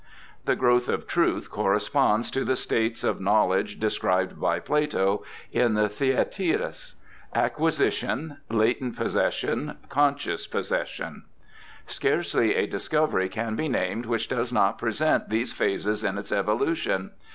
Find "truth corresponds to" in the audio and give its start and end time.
1.05-2.43